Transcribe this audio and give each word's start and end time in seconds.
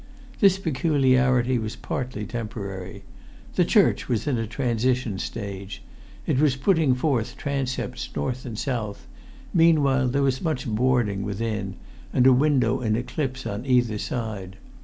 This 0.39 0.57
peculiarity 0.57 1.59
was 1.59 1.75
partly 1.75 2.25
temporary. 2.25 3.03
The 3.53 3.63
church 3.63 4.09
was 4.09 4.25
in 4.25 4.39
a 4.39 4.47
transition 4.47 5.19
stage; 5.19 5.83
it 6.25 6.39
was 6.39 6.55
putting 6.55 6.95
forth 6.95 7.37
transepts 7.37 8.09
north 8.15 8.43
and 8.43 8.57
south; 8.57 9.05
meanwhile 9.53 10.07
there 10.07 10.23
was 10.23 10.41
much 10.41 10.67
boarding 10.67 11.23
with[Pg 11.23 11.37
5]in, 11.39 11.73
and 12.13 12.25
a 12.25 12.33
window 12.33 12.81
in 12.81 12.95
eclipse 12.95 13.45
on 13.45 13.63
either 13.63 13.99
side. 13.99 14.57